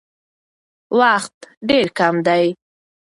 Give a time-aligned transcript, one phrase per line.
[0.99, 1.37] وخت
[1.69, 2.45] ډېر کم دی.